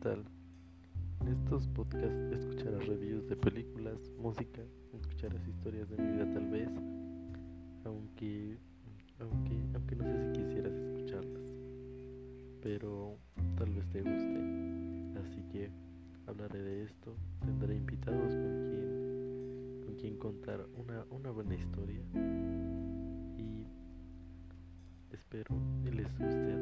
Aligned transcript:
tal? 0.00 0.24
En 1.20 1.28
estos 1.28 1.66
podcasts 1.68 2.18
escucharás 2.32 2.86
reviews 2.86 3.28
de 3.28 3.36
películas, 3.36 3.98
música, 4.18 4.62
escucharás 4.92 5.46
historias 5.46 5.88
de 5.90 5.96
mi 5.96 6.12
vida 6.12 6.32
tal 6.32 6.48
vez, 6.48 6.68
aunque, 7.84 8.58
aunque, 9.18 9.54
aunque 9.74 9.96
no 9.96 10.04
sé 10.04 10.26
si 10.26 10.40
quisieras 10.40 10.72
escucharlas, 10.72 11.52
pero 12.62 13.16
tal 13.56 13.70
vez 13.70 13.88
te 13.90 14.02
guste. 14.02 15.20
Así 15.20 15.42
que 15.50 15.70
hablaré 16.26 16.62
de 16.62 16.84
esto, 16.84 17.16
tendré 17.40 17.76
invitados 17.76 18.34
con 18.34 18.68
quien, 18.70 19.82
con 19.84 19.94
quien 19.96 20.16
contar 20.16 20.64
una, 20.76 21.04
una 21.10 21.30
buena 21.30 21.56
historia 21.56 22.02
y 23.36 23.66
espero 25.12 25.56
que 25.82 25.90
les 25.90 26.18
guste. 26.18 26.57